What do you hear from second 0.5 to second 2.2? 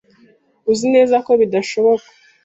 Uzi neza ko bidashoboka?